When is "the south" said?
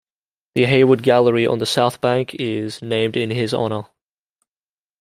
1.59-2.01